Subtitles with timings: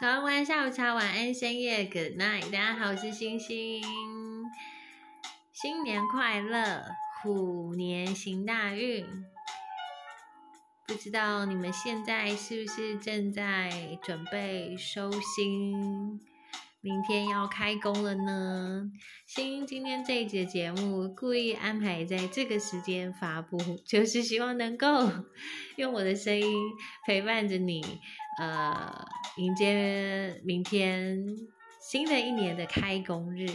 [0.00, 3.82] 早安，晚安，下午茶，晚安，深夜，Good night，大家好，我是星星，
[5.52, 6.84] 新年快乐，
[7.20, 9.04] 虎年行大运。
[10.86, 16.20] 不知道你们现在是不是正在准备收心？
[16.80, 18.88] 明天要开工了呢。
[19.26, 25.10] 星今天这一节节目故意安排在这个时间发布， 就是希望能够
[25.76, 26.46] 用我的声音
[27.04, 27.82] 陪伴着你，
[28.40, 29.04] 呃，
[29.38, 31.26] 迎接明天
[31.80, 33.48] 新的一年的开工日。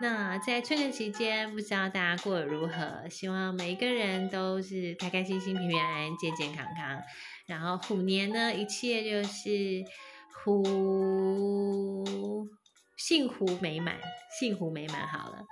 [0.00, 3.08] 那在春节期间，不知道大家过得如何？
[3.08, 7.00] 希望每一个人都是开开心心、平平安安、健健康康。
[7.46, 9.84] 然后虎年呢，一切就是
[10.46, 12.06] 福。
[12.96, 13.96] 幸福美满，
[14.40, 15.44] 幸福美满，好了，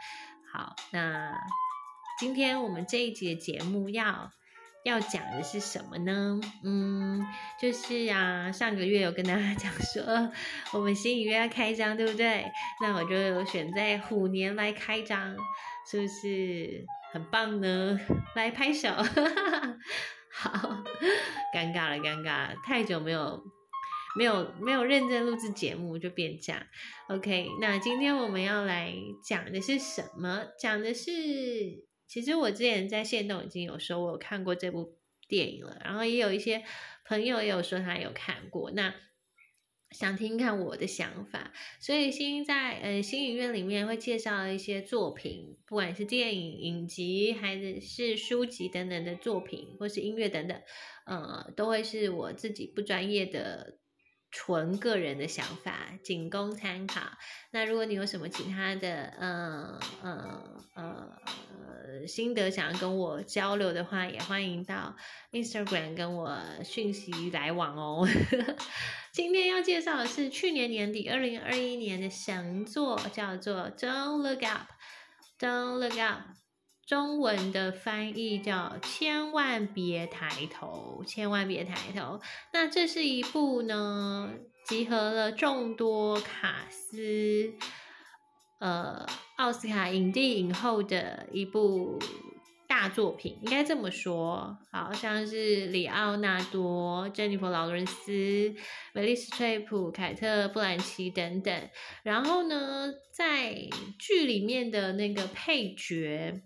[0.53, 1.33] 好，那
[2.19, 4.30] 今天我们这一集的节目要
[4.84, 6.41] 要讲的是什么呢？
[6.65, 7.25] 嗯，
[7.61, 10.33] 就是啊，上个月有跟大家讲说，
[10.73, 12.45] 我们新影院要开张，对不对？
[12.81, 15.36] 那我就选在虎年来开张，
[15.91, 18.01] 是不是很棒呢？
[18.34, 18.89] 来拍手，
[20.33, 20.83] 好，
[21.55, 23.53] 尴尬了，尴尬了，太久没有。
[24.17, 26.65] 没有没有认真录制节目就变这样
[27.09, 27.48] ，OK？
[27.61, 28.95] 那今天我们要来
[29.27, 30.47] 讲的是什么？
[30.57, 31.11] 讲的是，
[32.07, 36.62] 其实我之前在线动已经有说我看过这部电影了，然后也有一些
[37.05, 38.95] 朋友也有说他有看过，那
[39.91, 50.62] 想听看我的想法，所以新在呃新影院里面会介绍一些作品，不管是电影影集还是是书籍等等的作品，或是音乐等等，
[51.07, 53.79] 呃，都会是我自己不专业的。
[54.36, 57.00] 纯个人的想法，仅供参考。
[57.52, 60.42] 那如果你有什么其他的，嗯嗯
[60.74, 64.96] 呃心得想要跟我交流的话，也欢迎到
[65.30, 68.08] Instagram 跟我讯息来往哦。
[69.14, 76.23] 今天要介绍的是去年年底二零二一年的神作，叫做 Don't Look Up，Don't Look Up。
[76.86, 82.20] 中文的翻译叫“千万别抬头，千万别抬头”。
[82.52, 84.30] 那这是一部呢，
[84.67, 87.55] 集合了众多卡斯，
[88.58, 89.06] 呃，
[89.36, 91.98] 奥斯卡影帝影后的一部
[92.68, 94.58] 大作品，应该这么说。
[94.70, 98.55] 好像是里奥纳多、珍妮佛劳伦斯、
[98.92, 101.70] 梅丽斯翠普、凯特布兰奇等等。
[102.02, 103.55] 然后呢，在
[103.98, 106.42] 剧里面的那个配角。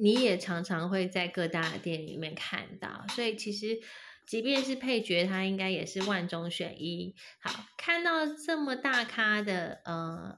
[0.00, 3.78] 你也常常会在各大店里面看到，所以其实
[4.26, 7.14] 即便是配角，他应该也是万中选一。
[7.40, 10.36] 好，看到这么大咖的呃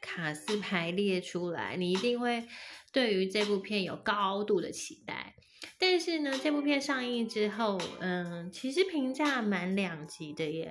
[0.00, 2.46] 卡斯排列出来，你一定会
[2.92, 5.34] 对于这部片有高度的期待。
[5.78, 10.70] 但是呢，这部片上映之后，嗯，其实评价蛮两极的耶。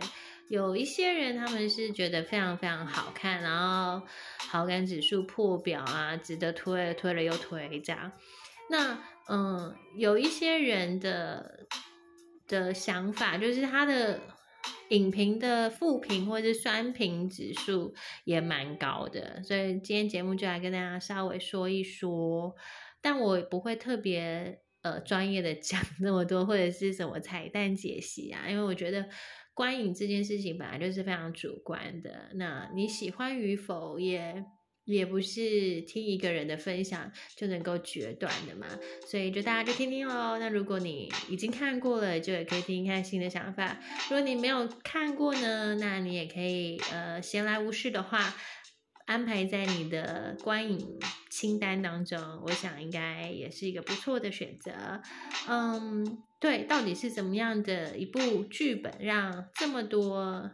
[0.50, 4.06] 有一些人他们是觉得非常非常好看，然后
[4.52, 8.12] 好感指数破表啊，值得推，推了又推这样。
[8.70, 11.68] 那嗯，有一些人的
[12.50, 14.20] 的想法就是他的
[14.90, 17.96] 影评的负评或者是酸评指数
[18.26, 22.54] 也蛮高的，所以今天节目就来跟大家稍微说一说，
[23.02, 29.08] 但我不会特别呃专业的讲 那么多，或者是什么彩蛋解析啊，因为我觉得。
[29.62, 34.44] 观影这件事情本来就是非常主观的，那你喜欢与否也
[34.86, 38.66] 也不是听一个人的分享就能够决断的嘛，
[39.06, 40.40] 所以就大家就听听喽。
[40.40, 43.78] 那如果你已经看过了，就也可以听听看新的想法；
[44.10, 48.34] 如果你没有看过呢，那你也可以呃闲来无事的话。
[49.08, 50.98] 安排在你的观影
[51.31, 55.02] 清单当中，我想应该也是一个不错的选择。
[55.47, 60.52] 嗯，对，到底是怎么样的一部剧本，让这么多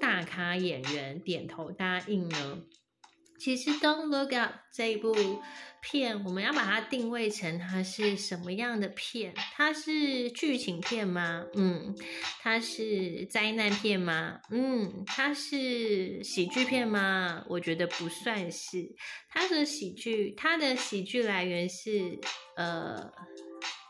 [0.00, 2.62] 大咖演员点头答应呢？
[3.38, 5.14] 其实《Don't Look Up》这一部
[5.80, 9.34] 片，我们要把它定位成它是什么样的片？
[9.54, 11.44] 它是剧情片吗？
[11.54, 11.94] 嗯，
[12.40, 14.40] 它是灾难片吗？
[14.50, 17.44] 嗯，它是喜剧片吗？
[17.48, 18.94] 我觉得不算是。
[19.28, 22.18] 它的喜剧，它的喜剧来源是
[22.56, 23.12] 呃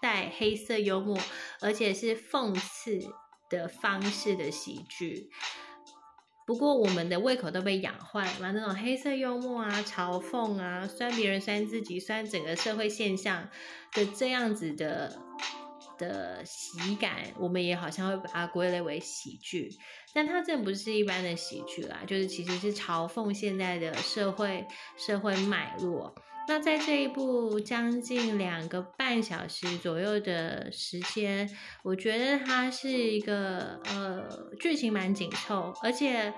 [0.02, 1.18] 带黑色幽默，
[1.60, 3.00] 而且是讽刺
[3.48, 5.30] 的方式的喜剧。
[6.46, 13.48] 不过我们的胃口都被养坏了，那种黑色幽默啊、嘲讽啊、酸别人、酸自己、酸整个社会现象
[13.92, 15.18] 的这样子的
[15.98, 19.70] 的喜感，我们也好像会把它归类为喜剧，
[20.14, 24.64] 但它这不是一般的喜剧啦，就是其实是嘲讽现在的社会
[24.96, 26.14] 社会脉络。
[26.48, 31.50] 那在这一部将近两个半小时左右的时间，
[31.82, 34.24] 我觉得它是一个呃
[34.60, 36.32] 剧情蛮紧凑，而且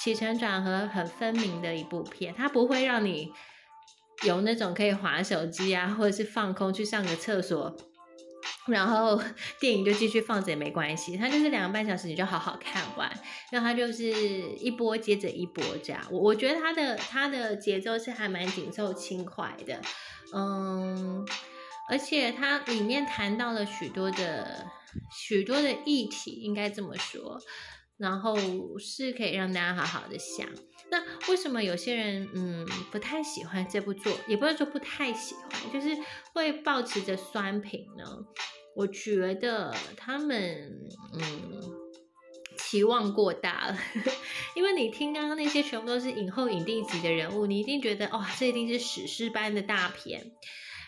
[0.00, 2.34] 起承转合很分明的一部片。
[2.36, 3.30] 它不会让你
[4.26, 7.74] 有那种可以划手机啊，或者是放空去上个厕所。
[8.66, 9.20] 然后
[9.60, 13.10] 电影就继续放着也没关系，它就是两个半小时，你就好好看完。
[13.50, 14.04] 然后它就是
[14.56, 16.02] 一波接着一波这样。
[16.10, 19.80] 我我觉得它的它的节奏是还蛮紧凑轻快的，
[20.34, 21.26] 嗯，
[21.88, 24.66] 而且它里面谈到了许多的
[25.12, 27.40] 许多的议题，应该这么说。
[27.96, 28.36] 然后
[28.78, 30.48] 是可以让大家好好的想。
[30.90, 35.96] 那为什么有些人嗯不太喜欢这部作，也不是说不太喜欢，就是
[36.32, 38.04] 会保持着酸评呢？
[38.76, 41.62] 我觉得他们嗯
[42.58, 43.78] 期望过大了，
[44.54, 50.32] 因为你听刚刚那些全部都是影后影帝级的人物，你一定觉得哇，这一定是史诗般的大片，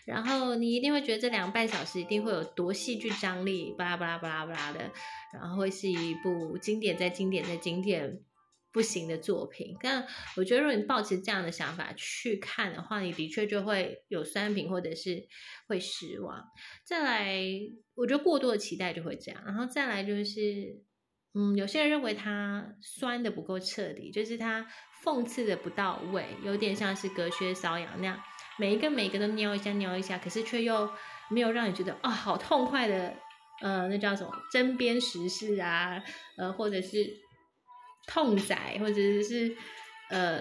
[0.06, 4.91] 然后你一定会觉得这两个半小时一定会有多戏剧张力，巴拉巴拉巴拉巴拉的，
[5.35, 8.23] 然后会是一部经典再经典再经典。
[8.73, 10.06] 不行的作品，但
[10.37, 15.26] 我觉得如果你抱持这样的想法去看的话，你的确就会有酸评或者是
[15.67, 16.44] 会失望。
[16.85, 17.41] 再来，
[17.94, 19.43] 我觉得过多的期待就会这样。
[19.47, 20.82] 然后再来就是，
[21.32, 24.67] 嗯，有些人认为他酸的不够彻底，就是他
[25.03, 28.20] 讽刺的不到位，有点像是隔靴搔痒那样，
[28.56, 30.91] 每一个每一个都瞄一下瞄一下，可是却又
[31.29, 33.14] 没有让你觉得啊好痛快的，
[33.61, 36.03] 呃，那叫什么针砭时事啊，
[36.37, 37.25] 呃，或者是。
[38.08, 39.56] 痛宰或者是
[40.11, 40.41] 呃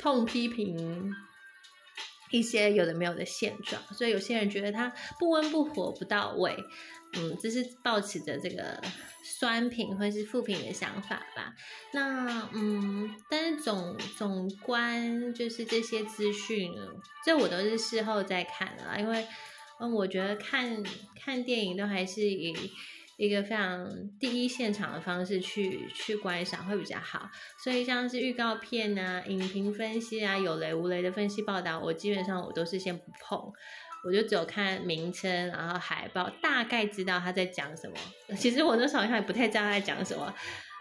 [0.00, 1.14] 痛批评
[2.32, 6.56] 一些有的没有的现状，所以有些人觉得他不温不火不到位，
[7.14, 8.80] 嗯，这是抱持着这个
[9.24, 11.54] 酸评或是负评的想法吧。
[11.92, 16.72] 那嗯，但是总总观就是这些资讯，
[17.24, 19.26] 这我都是事后再看的啦，因为
[19.80, 20.82] 嗯，我觉得看
[21.24, 22.54] 看电影都还是以。
[23.16, 23.86] 一个非常
[24.18, 27.28] 第一现场的方式去去观赏会比较好，
[27.62, 33.52] 所以像是预告片啊、影评分析啊、有雷无雷的分析报道，我基本上我都是先不碰，
[34.04, 37.96] 我就只有看名称，然后海报，大概知道他在讲什么。
[38.36, 40.34] 其实我那时候好像也不太知道他在讲什么，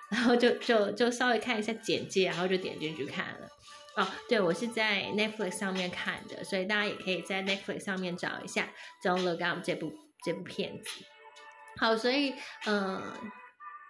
[0.09, 3.47] 然后就就就稍微看一下简介，然后就点进去看了。
[3.95, 8.69] 哦，对我是在 Netflix 上面看的，所以大家也可以在 Netflix 上面找一下
[9.05, 9.93] 《Don't Look Up》这部
[10.23, 10.89] 这部片子。
[11.77, 12.33] 好，所以，
[12.65, 13.01] 嗯，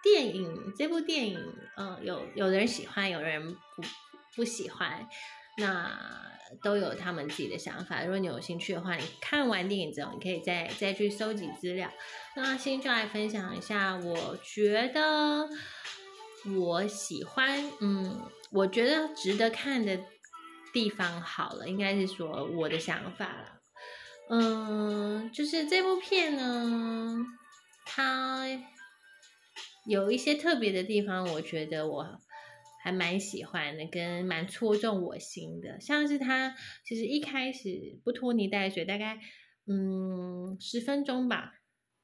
[0.02, 1.38] 电影这部电影，
[1.76, 3.82] 嗯，有有人喜欢，有人不
[4.36, 5.08] 不喜欢，
[5.60, 6.18] 那
[6.62, 8.02] 都有他们自己的想法。
[8.02, 11.88] 如果你有兴趣的话，你看完电影之后，你可以再再去收集资料。
[12.34, 15.48] 那先就来分享一下，我觉得
[16.58, 18.20] 我喜欢，嗯，
[18.50, 20.00] 我觉得值得看的
[20.72, 23.60] 地方，好了，应该是说我的想法了，
[24.30, 27.16] 嗯，就是这部片呢。
[27.92, 28.46] 它
[29.84, 32.20] 有一些特别的地方，我觉得我
[32.82, 35.80] 还蛮喜欢的，跟蛮戳中我心的。
[35.80, 36.54] 像是他
[36.84, 39.18] 其实一开始不拖泥带水，大概
[39.66, 41.54] 嗯十分钟吧，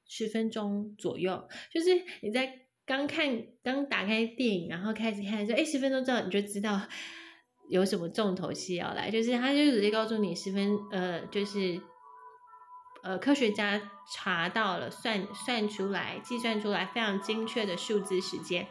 [0.06, 1.90] 十分钟左右，就是
[2.23, 6.81] 你在刚看刚打开电影，然后开始看说，哎，十分钟之后你就知道
[7.69, 11.81] 有什么重头戏要来，就是他就直接告诉你十分呃，就是。
[13.02, 13.81] 呃，科学家
[14.12, 18.66] 查到了，算算出来，计算出来非常精确的数字时间。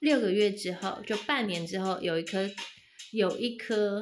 [0.00, 2.50] 六个月之后，就半年之后，有一颗，
[3.12, 4.00] 有一颗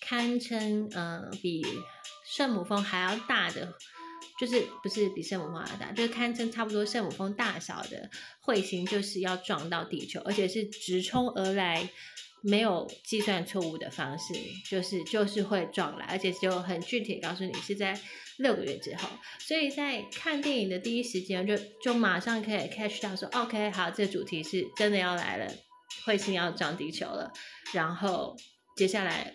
[0.00, 1.62] 堪称呃比
[2.26, 3.74] 圣母峰还要大的，
[4.38, 8.10] 就是不是比圣母峰还要大，就是堪称差不多圣母峰大小的
[8.44, 11.88] 彗星，就是要撞到地球，而且是直冲而来。
[12.42, 14.32] 没有计算错误的方式，
[14.66, 18.00] 就是就是会撞来，而且就很具体告诉你是在
[18.40, 19.08] 六个月之后。
[19.38, 25.52] 所以在看电影的第一时间，就就马上可以 catch 到说，OK，好，这主题是真的要来了，
[26.04, 27.32] 彗星要撞地球了，
[27.72, 28.36] 然后
[28.76, 29.32] 接下来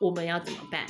[0.00, 0.86] 我们要怎么办？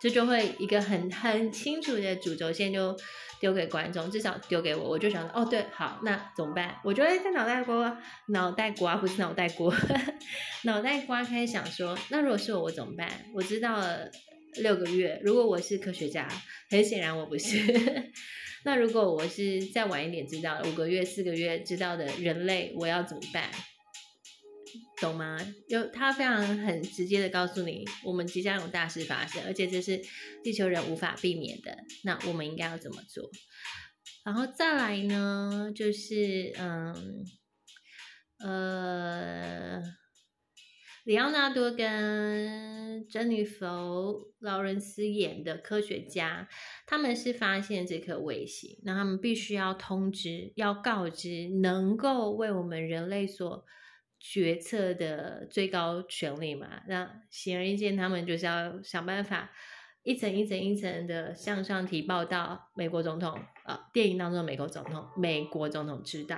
[0.00, 2.96] 这就会一个很很清楚的主轴线就。
[3.40, 6.78] 丢给观众，至少丢给我，我就想哦，对，好，那怎么办？
[6.84, 9.74] 我觉得在脑袋瓜，脑袋瓜不是脑袋瓜，
[10.64, 13.08] 脑袋瓜开始想说，那如果是我，我怎么办？
[13.34, 14.10] 我知道了
[14.56, 16.28] 六个月，如果我是科学家，
[16.70, 18.10] 很显然我不是。
[18.64, 23.50] 那如果我是再晚一点知道五个月、四个月知道的人类，我要怎么办？
[25.00, 25.38] 懂吗？
[25.68, 30.00] 有他非常很直接的告诉你，我们即将有大事发生，而且这是
[30.44, 31.78] 地球人无法避免的。
[32.04, 33.30] 那我们应该要怎么做？
[34.24, 37.24] 然后再来呢，就是嗯
[38.40, 39.82] 呃，
[41.10, 43.66] 里奥纳多跟珍妮佛·
[44.38, 46.48] 劳伦斯演的科学家，
[46.86, 53.66] 他们是发现这颗卫星，那他们必须要通知、要告知能够为我们人类所
[54.20, 56.82] 决策的最高权力嘛？
[56.86, 59.50] 那显而易见，他们就是要想办法
[60.04, 66.36] 一层一层一层的向上提报到美国总统，呃，电影当中的美国总统，美国总统知道。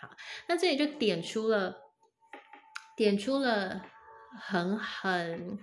[0.00, 0.08] 好，
[0.48, 1.76] 那这里就点出了。
[2.96, 3.80] 点出了
[4.36, 5.58] 很很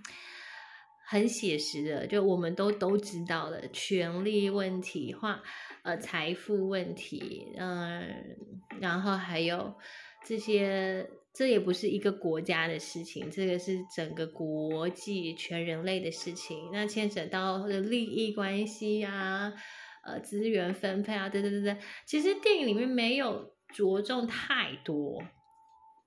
[1.08, 5.42] 很写实的，就我们都都知道了权力问题、话
[5.84, 8.36] 呃财富问题，嗯，
[8.82, 9.76] 然后还有
[10.26, 16.72] 这些，这也不是一个国家的事情，这个是整个国际全人类的事情。
[16.74, 19.54] 那牵扯到的利益关系啊，
[20.04, 25.24] 呃，资源分配啊，对对对对，其实电影里面没有着重太多。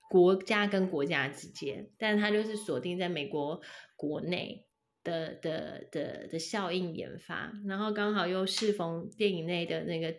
[0.09, 3.61] 国家跟国家之间，但它就是锁定在美国
[3.95, 4.65] 国内
[5.05, 10.15] 的的的的效应研发，然后刚好又适逢电影内的那个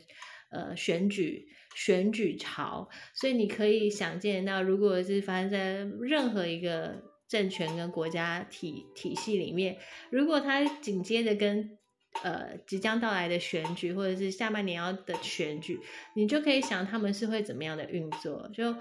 [0.52, 9.78] 呃选举选举潮，所以你可以想见到，如果是发生在任何一个政权跟国家体体系里面，
[10.12, 11.78] 如果它紧接着跟
[12.24, 15.80] 呃即将到来的选举，或者是下半年要的选举，
[16.16, 18.76] 你就可以想他们是会怎么样的运作，就。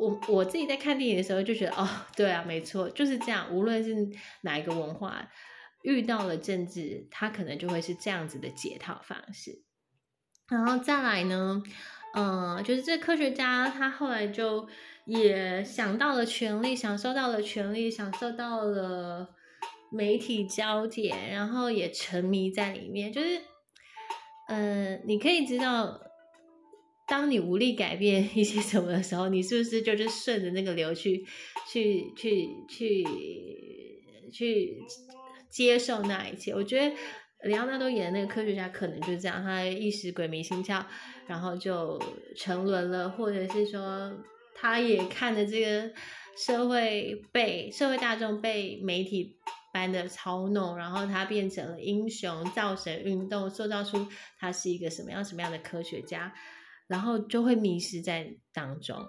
[0.00, 3.54] 我我自己在看电影的时候就觉得，哦，对啊，没错，就是这样。
[3.54, 3.94] 无论是
[4.40, 5.30] 哪一个文化
[5.82, 9.62] 遇到了政治，它可能就会是这样子的解套方式。
[10.48, 11.62] 然后再来呢，
[12.14, 14.66] 嗯，就是这科学家他后来就
[15.04, 19.34] 也想到了权力，享受到了权力，享受到了
[19.92, 23.12] 媒体焦点，然后也沉迷在里面。
[23.12, 23.42] 就是，
[24.48, 26.00] 嗯，你可以知道。
[27.10, 31.26] 当你无力改变一些什么的时候，你是不是就是顺着那个流去，
[31.68, 33.04] 去去去
[34.32, 34.78] 去
[35.50, 36.54] 接受那一切？
[36.54, 36.94] 我觉得
[37.42, 40.84] 里奥纳多演的那个科学家可能就是这样，他一时鬼迷心窍，
[41.26, 42.00] 然后就
[42.36, 44.12] 沉沦了，或者是说
[44.54, 45.90] 他也看着这个
[46.36, 49.36] 社会被社会大众被媒体
[49.72, 54.06] 般的操弄，然后他变成了英雄造神运动，塑造出
[54.38, 56.32] 他是一个什么样什么样的科学家。
[56.90, 59.06] 然后就会迷失在当中，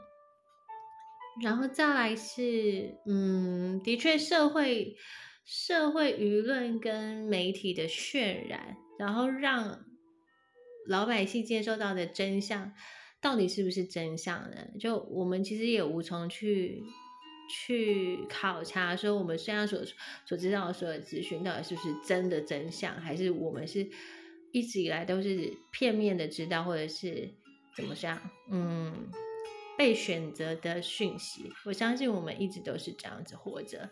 [1.41, 4.95] 然后再来是，嗯，的确，社会
[5.43, 9.83] 社会舆论跟媒体的渲染，然后让
[10.87, 12.71] 老百姓接受到的真相，
[13.19, 14.57] 到底是不是真相呢？
[14.79, 16.83] 就我们其实也无从去
[17.49, 19.81] 去考察，说我们现在所
[20.23, 23.89] 所知道的所有资讯，到底是不是真的真相，还是我们是
[24.51, 27.40] 一直以来都是片面的知道，或者是。
[27.75, 28.19] 怎么讲？
[28.49, 29.09] 嗯，
[29.77, 33.89] 被选择的讯息，我相信我们一直都是这样子活着。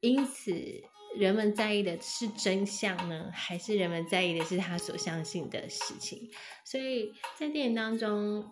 [0.00, 0.52] 因此，
[1.16, 6.30] 人们在意的是真相呢，还是人们在意的是他所相信的事情？
[6.64, 8.44] 所以在电影当中，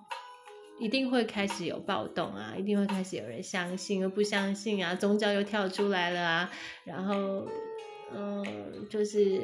[0.81, 6.51] 一定会开始有暴动啊，一定会开始有人相信又不相信啊，宗教又跳出来了啊，
[6.85, 7.47] 然后。
[8.17, 9.41] 嗯，就是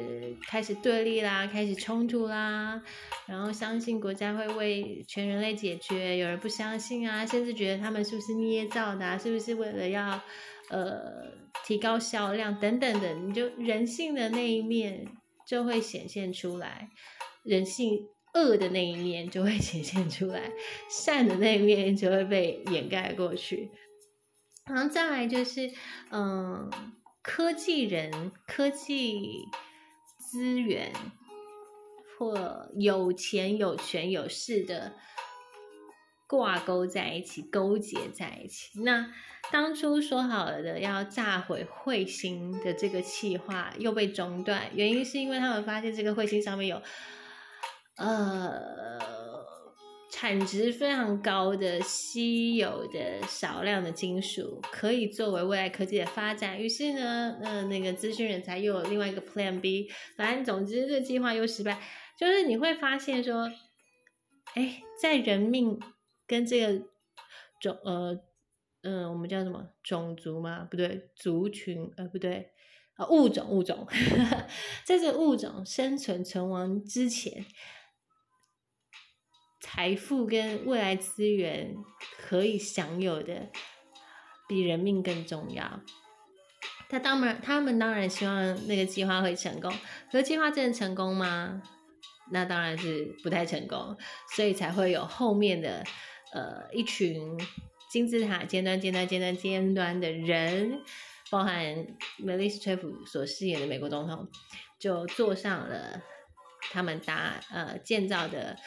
[0.47, 2.81] 开始对立啦，开始冲突啦，
[3.27, 10.21] 然后相信国家会为全人类解决，有人不相信啊，甚至觉得他们是不是捏造的，是不是为了要
[10.69, 11.31] 呃
[11.65, 15.05] 提高销量等等的，你就人性的那一面
[15.45, 16.89] 就会显现出来，
[17.43, 20.51] 人性恶的那一面就会显现出来，
[20.89, 23.69] 善的那一面就会被掩盖过去，
[24.65, 25.71] 然后再来就是
[26.11, 26.69] 嗯。
[27.21, 29.47] 科技人、科技
[30.17, 30.91] 资源
[32.17, 34.95] 或有钱、有权、有势的
[36.27, 38.81] 挂钩在一起、勾结在一起。
[38.81, 39.13] 那
[39.51, 46.81] 当初说好了的要炸毁彗星的这个计划又被中断，原因是因为他们发现这个彗星上面有
[47.97, 49.20] 呃。
[50.21, 56.61] 产值非常高的稀有的少量的金属，可以作为未来科技的发展。
[56.61, 59.89] 于是呢，呃，那个资讯人才又有另外一个 Plan B。
[60.15, 61.81] 反正总之，这个计划又失败。
[62.15, 63.51] 就是你会发现说，
[64.53, 65.79] 哎，在人命
[66.27, 66.85] 跟这个
[67.59, 68.21] 种呃
[68.83, 70.67] 嗯，我们叫什么种族吗？
[70.69, 72.51] 不对，族群呃不对
[73.09, 73.87] 物种物种，
[74.85, 77.43] 在这物种生存存亡之前。
[79.61, 81.75] 财富跟未来资源
[82.17, 83.49] 可以享有的，
[84.49, 85.81] 比人命更重要。
[86.89, 89.71] 他当然，他们当然希望那个计划会成功。
[90.11, 91.61] 可是计划真的成功吗？
[92.31, 93.95] 那当然是不太成功，
[94.35, 95.83] 所以才会有后面的
[96.33, 97.39] 呃一群
[97.89, 100.81] 金字塔尖端、尖端、尖端、尖端的人，
[101.29, 101.87] 包含
[102.17, 104.27] 梅丽斯·崔普所饰演的美国总统，
[104.79, 106.01] 就坐上了
[106.71, 108.57] 他们搭呃建造的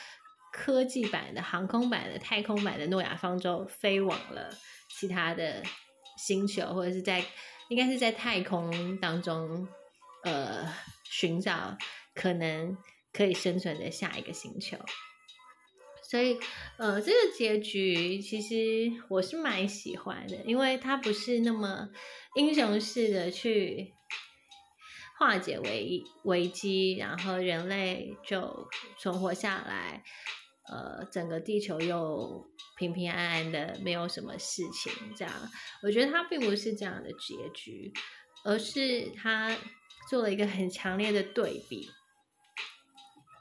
[0.56, 4.56] 科技版的、航空版的、太空版的诺亚方舟，飞往了
[4.88, 5.64] 其他的
[6.16, 7.24] 星球，或者是在
[7.68, 9.66] 应该是在太空当中，
[10.22, 11.76] 呃，寻找
[12.14, 12.78] 可能
[13.12, 14.78] 可以生存的下一个星球。
[16.02, 16.38] 所以，
[16.76, 21.88] 呃，这个结局其实我是蛮喜欢的，因为它不是那么
[22.36, 23.92] 英雄式的去
[25.18, 28.68] 化解危危机，然后人类就
[28.98, 30.04] 存活下来，
[30.68, 34.92] 呃，整个地球又平平安安的，没有什么事情。
[35.16, 35.32] 这样，
[35.82, 37.92] 我觉得它并不是这样的结局，
[38.44, 39.56] 而是他
[40.08, 41.88] 做了一个很强烈的对比，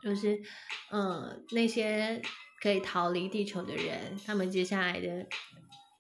[0.02, 0.42] 就是，
[0.92, 2.22] 嗯，那些。
[2.62, 5.28] 可以逃离地球的人，他们接下来的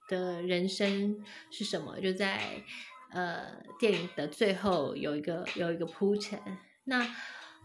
[0.07, 1.99] 的人生是什么？
[1.99, 2.63] 就在
[3.11, 6.39] 呃电影的最后有一个有一个铺陈。
[6.85, 7.05] 那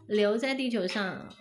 [0.08, 1.32] 留在地球上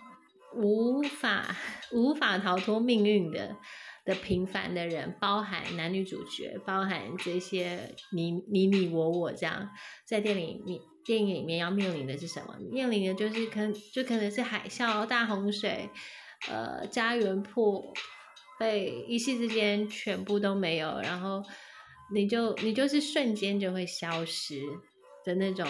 [0.54, 1.56] 无法
[1.92, 3.56] 无法逃脱命运的
[4.04, 9.70] 的平凡的人，包含男女主角，包含这些你你你我我这样，
[10.04, 12.56] 在电影里电影里面要面临的是什么？
[12.70, 15.90] 面临的就是可就可能是海啸、大洪水。
[16.48, 17.92] 呃，家园破，
[18.60, 21.42] 被一夕之间全部都没有，然后
[22.14, 24.60] 你就你就是瞬间就会消失
[25.24, 25.66] 的那种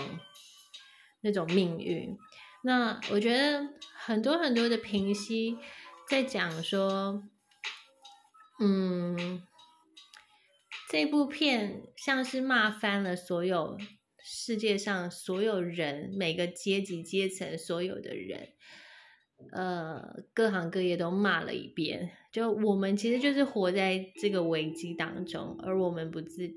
[1.23, 2.15] 那种命运。
[2.69, 5.57] 那我觉得很多很多的评析
[6.07, 7.23] 在讲说，
[8.61, 9.43] 嗯，
[10.91, 13.79] 这部片像是骂翻了所有
[14.23, 18.51] 世界上所有人，每个阶级阶层所有的人。
[19.53, 26.55] 呃，各行各业都骂了一遍，就我们其实就是活在这个危机当中，而我们不自知，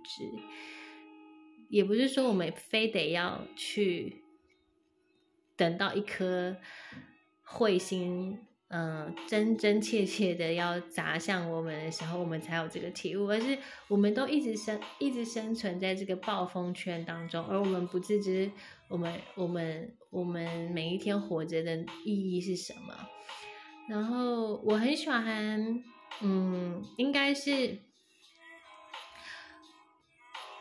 [1.69, 4.20] 也不是说我们非得要去
[5.61, 6.57] 等到一颗
[7.45, 8.39] 彗星。
[8.73, 13.29] 嗯，真真切切的要砸向我们的时候，我们才有这个体悟。
[13.29, 13.57] 而是
[13.89, 18.49] 我们都一直生，一直生存在这个暴风圈当中，而我们不自知，
[18.87, 22.95] 我们我们我们每一天活着的意义是什么？
[23.89, 25.83] 然后我很喜欢，
[26.21, 27.77] 嗯，应该是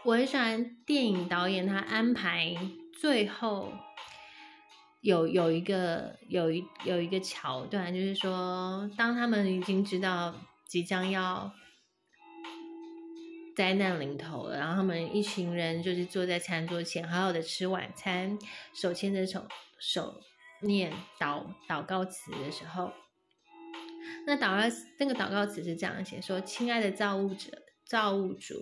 [0.03, 2.57] 我很喜欢电影导演他安排
[3.01, 3.73] 最后。
[5.01, 10.35] 有有一个有一有一个桥段，就是说，当他们已经知道
[10.69, 11.51] 即将要
[13.57, 18.39] 灾难临头了，然后他们一群人就是坐在餐桌前，好好的吃晚餐，
[18.75, 20.21] 手牵着手手
[20.63, 22.93] 念祷祷告词的时候，
[24.27, 27.51] 那祷告那个祷告词是这样写：说，亲爱的造物者、
[27.87, 28.55] 造物主，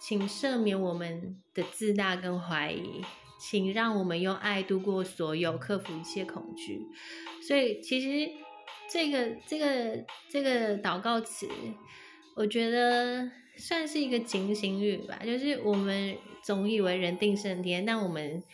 [0.00, 3.04] 请赦免我们的自大跟怀疑。
[3.44, 6.86] 请让我们用爱度过所有，克服一切恐惧。
[7.42, 8.32] 所以，其实
[8.88, 11.48] 这个、这个、这个祷告词，
[12.36, 15.18] 我觉得算是一个警醒语吧。
[15.26, 18.44] 就是我们总以为人定胜天，但我们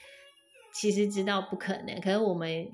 [0.72, 2.00] 其实知道不可能。
[2.00, 2.72] 可是我们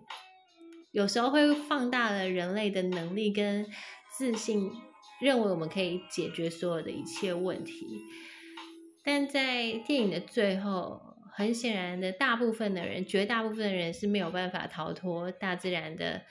[0.92, 3.66] 有时候会放大了人类的能力跟
[4.16, 4.70] 自信，
[5.20, 8.02] 认为我们可以解决所有的一切问题。
[9.02, 11.03] 但在电影的最后。
[11.36, 16.22] 很显然的，大部分的人，绝大部分的人是没有办法逃脱大自然的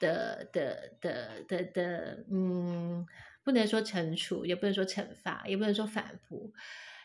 [0.00, 3.06] 的的的的的，嗯，
[3.44, 6.52] 不能说惩处，也不能说惩罚，也不能说反扑，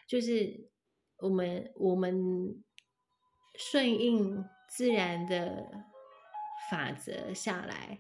[0.08, 0.68] 就是
[1.20, 2.64] 我们我们
[3.60, 5.70] 顺应自然的
[6.72, 8.00] 法则下来，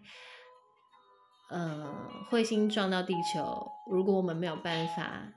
[1.52, 5.32] 呃，彗星撞到地球，如果我们没有办法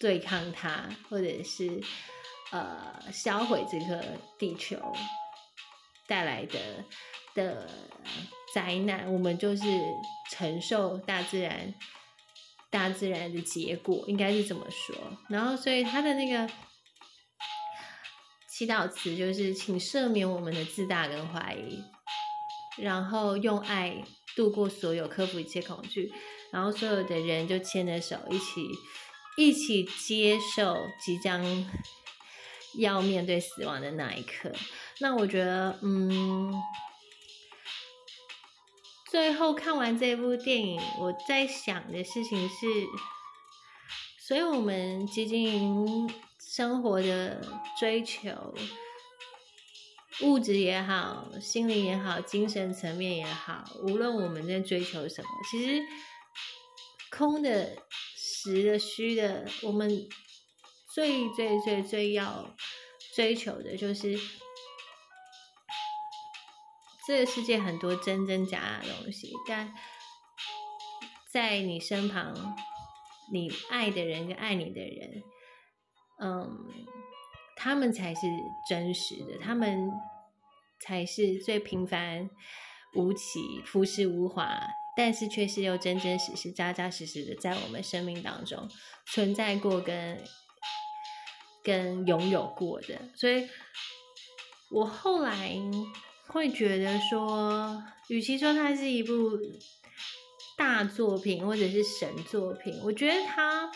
[0.00, 1.80] 对抗它，或者是。
[2.54, 4.00] 呃，销毁这个
[4.38, 4.76] 地球
[6.06, 6.84] 带来的
[7.34, 7.68] 的
[8.54, 9.62] 灾难，我们就是
[10.30, 11.74] 承受大自然
[12.70, 14.94] 大自然的结果，应该是怎么说。
[15.28, 16.48] 然后，所以他的那个
[18.48, 21.82] 祈祷词就是：请赦免我们的自大跟怀疑，
[22.80, 24.04] 然后用爱
[24.36, 26.12] 度过所有，克服一切恐惧。
[26.52, 28.68] 然后，所有的人就牵着手，一起
[29.36, 31.42] 一起接受即将。
[32.76, 34.52] 要面对死亡的那一刻，
[35.00, 36.52] 那我觉得，嗯，
[39.10, 42.66] 最后看完这部电影，我在想的事情是，
[44.18, 47.40] 所以我们接近生活的
[47.78, 48.54] 追求，
[50.22, 55.82] 物质也好，心灵也好，精神层面也好，无论我们在追求什么，其实
[57.10, 57.76] 空的
[58.16, 60.08] 实的、虚的，我们
[60.94, 62.54] 最最最最要
[63.16, 64.16] 追求的就是
[67.06, 69.74] 这个世界很多真真假假的东西，但
[71.32, 72.56] 在你身旁，
[73.32, 75.22] 你爱的人跟爱你的人，
[76.20, 76.48] 嗯，
[77.56, 78.20] 他们才是
[78.68, 79.90] 真实的，他们
[80.80, 82.30] 才是最平凡
[82.94, 84.60] 无奇、朴实无华。
[84.96, 88.70] 但是却是又真真实实、扎扎实实的在我们生命当中
[89.12, 90.24] 存在过，跟
[91.64, 93.00] 跟拥有过的。
[93.16, 93.48] 所以
[94.70, 95.58] 我后来
[96.28, 99.38] 会觉得说，与其说它是一部
[100.56, 103.72] 大作品或者是神作品，我觉得它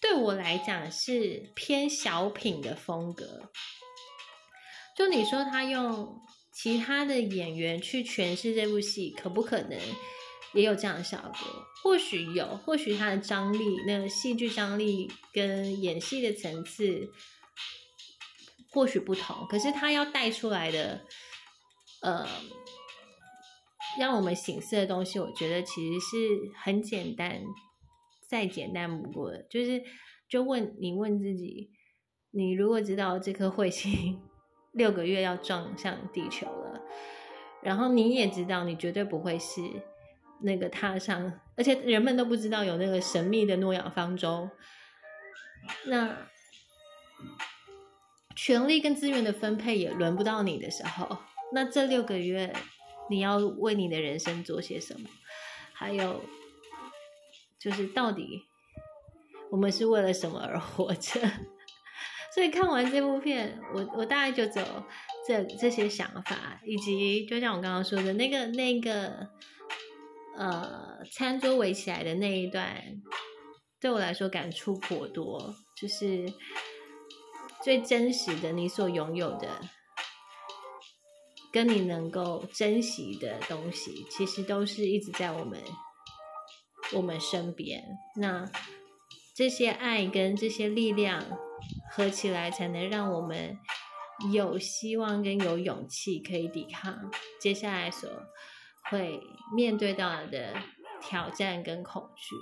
[0.00, 3.50] 对我来讲是偏小品的风格。
[4.96, 6.20] 就你说他用
[6.52, 9.78] 其他的演员去诠释这部戏，可不可能？
[10.52, 11.32] 也有这样的效果，
[11.82, 17.10] 或许有，或许它的张力，那个戏剧张力跟演戏的层次
[18.70, 21.04] 或许不同，可是他要带出来的，
[22.02, 22.26] 呃，
[23.98, 27.42] 让我们醒思的东西，我觉得其实是很简单，
[28.28, 29.82] 再简单不过的，就是
[30.28, 31.72] 就问你问自己，
[32.30, 34.22] 你如果知道这颗彗星
[34.72, 36.80] 六个月要撞向地球了，
[37.60, 39.60] 然后你也知道你绝对不会是。
[40.44, 44.50] 那个踏上，而且人们都不知道有那个神秘的诺亚方舟。
[45.84, 46.26] 那
[48.34, 51.18] 权力跟资源的分配也轮不到你的时候，
[51.52, 52.52] 那这六个月
[53.08, 55.08] 你要为你的人生做些什么？
[55.72, 56.24] 还有
[57.60, 58.42] 就是到底
[59.48, 61.20] 我们是为了什么而活着？
[62.34, 64.82] 所以看完这部片，我我大概就走
[65.28, 69.28] 这这些想法，以及就像我刚刚说的那个那个。
[70.36, 72.82] 呃，餐桌围起来的那一段，
[73.80, 75.54] 对我来说感触颇多。
[75.76, 76.32] 就是
[77.62, 79.60] 最真实的你所拥有的，
[81.52, 85.60] 跟你能够珍惜的东西，其实都是一直在我们
[86.92, 87.84] 我们身边。
[88.16, 88.48] 那
[89.34, 91.24] 这些爱跟这些力量
[91.90, 93.58] 合起来，才能让我们
[94.32, 98.08] 有希望跟有勇气，可以抵抗接下来所。
[98.90, 99.20] 会
[99.54, 100.54] 面对到的
[101.00, 102.34] 挑战跟恐惧，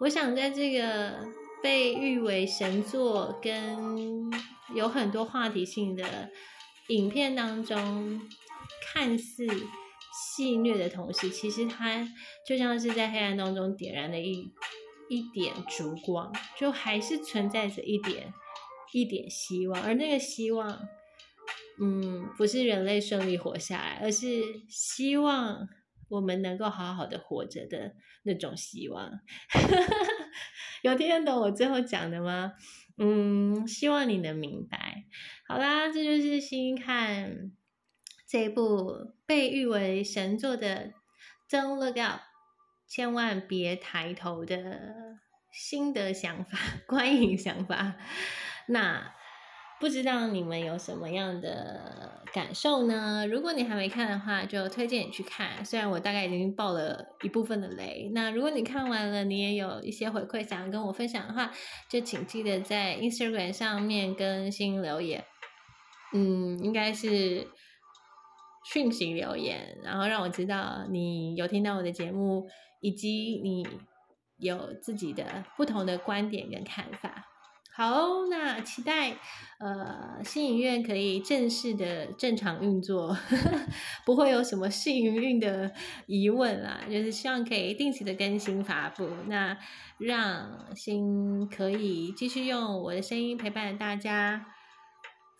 [0.00, 1.26] 我想在这个
[1.62, 4.30] 被誉为神作跟
[4.74, 6.30] 有很多话题性的
[6.88, 8.20] 影片当中，
[8.82, 9.46] 看似
[10.12, 12.06] 戏谑的同时，其实它
[12.46, 14.52] 就像是在黑暗当中点燃了一
[15.08, 18.32] 一点烛光，就还是存在着一点
[18.92, 20.88] 一点希望，而那个希望。
[21.80, 25.68] 嗯，不是人类顺利活下来，而是希望
[26.08, 29.10] 我们能够好好的活着的那种希望。
[30.82, 32.52] 有听得懂我最后讲的吗？
[32.98, 35.04] 嗯，希望你能明白。
[35.48, 37.50] 好啦，这就是新看
[38.28, 40.92] 这一部被誉为神作的
[41.50, 42.20] 《Don't Look Up》，
[42.86, 45.18] 千万别抬头的
[45.52, 46.56] 心得想法、
[46.86, 47.96] 观影想法。
[48.68, 49.12] 那。
[49.80, 53.26] 不知道你们有什么样的感受呢？
[53.26, 55.62] 如果你还没看的话，就推荐你去看。
[55.64, 61.52] 虽然我大概已经爆了一部分的雷，那如果你看完了，你也有一些回馈想要跟我分享的话，
[61.90, 65.22] 就请记得在 Instagram 上面更新留言。
[66.14, 67.46] 嗯，应该是
[68.72, 72.46] 讯息留言，然后让我知道你有听到我的节目，
[72.80, 73.66] 以及你
[74.38, 77.26] 有自己的不同的观点跟看法。
[77.76, 79.16] 好，那期待，
[79.58, 83.16] 呃，新影院可以正式的正常运作，
[84.06, 85.72] 不会有什么试营运的
[86.06, 86.82] 疑问啦。
[86.88, 89.58] 就是希望可以定期的更新发布，那
[89.98, 94.46] 让新可以继续用我的声音陪伴大家，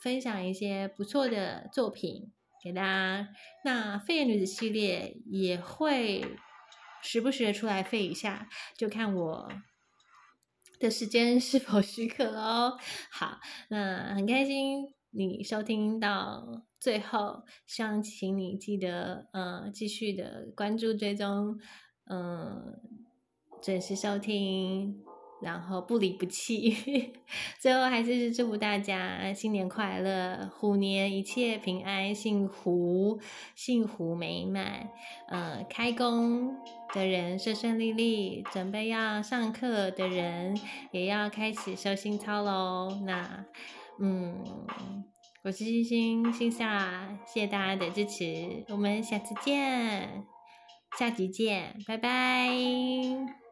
[0.02, 2.32] 分享一些不错的作品
[2.64, 3.28] 给大家。
[3.64, 6.24] 那废女子系列也会
[7.00, 9.52] 时不时的出来废一下，就看我。
[10.84, 12.78] 的时间 是否许可哦？
[13.10, 21.58] 好，那很开心你收听到最后，希望请你记得呃继续的关注追踪，
[22.10, 22.80] 嗯，
[23.62, 25.13] 准时收听。
[25.44, 27.12] 然后不离不弃，
[27.60, 33.20] 最后还是祝福大家新年快乐，虎年一切平安，幸福
[33.54, 34.88] 幸福美满。
[35.28, 36.56] 呃，开工
[36.94, 40.58] 的人顺顺利利，准备要上课的人
[40.90, 43.02] 也要开始收心操喽。
[43.04, 43.44] 那，
[44.00, 44.42] 嗯，
[45.42, 50.24] 我是星星星夏，谢谢大家的支持，我们下次见，
[50.98, 53.43] 下集见，拜拜。